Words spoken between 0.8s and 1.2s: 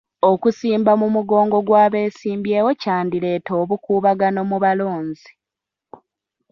mu